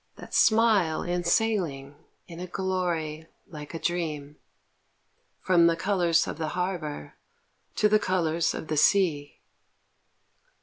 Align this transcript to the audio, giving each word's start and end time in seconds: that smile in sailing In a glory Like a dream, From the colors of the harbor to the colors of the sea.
that 0.15 0.33
smile 0.33 1.03
in 1.03 1.23
sailing 1.23 1.93
In 2.27 2.39
a 2.39 2.47
glory 2.47 3.27
Like 3.45 3.75
a 3.75 3.79
dream, 3.79 4.37
From 5.41 5.67
the 5.67 5.75
colors 5.75 6.25
of 6.25 6.39
the 6.39 6.47
harbor 6.57 7.17
to 7.75 7.87
the 7.87 7.99
colors 7.99 8.55
of 8.55 8.67
the 8.67 8.77
sea. 8.77 9.41